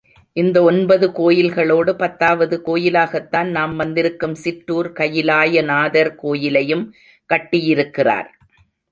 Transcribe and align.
இந்த 0.37 0.57
ஒன்பது 0.63 1.07
கோயில்களோடு 1.09 1.91
பத்தாவது 1.93 2.55
கோயிலாகத்தான் 2.65 3.49
நாம் 3.49 3.75
வந்திருக்கும் 3.75 4.33
சிற்றூர் 4.35 4.89
கயிலாயநாதர் 4.91 6.11
கோயிலையும் 6.15 6.83
கட்டியிருக்கிறார். 7.29 8.29